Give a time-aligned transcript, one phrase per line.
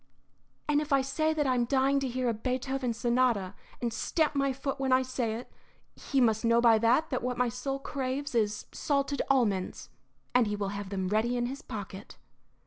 [0.67, 4.33] "And if I say that I am dying to hear a Beethoven sonata, and stamp
[4.33, 5.51] my foot when I say it,
[5.95, 9.89] he must know by that that what my soul craves is salted almonds;
[10.33, 12.17] and he will have them ready in his pocket."